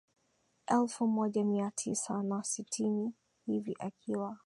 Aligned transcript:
Elfu 0.67 1.07
moja 1.07 1.43
mia 1.43 1.71
tisa 1.71 2.23
na 2.23 2.43
sitini 2.43 3.13
hivi 3.45 3.75
akiwa 3.79 4.37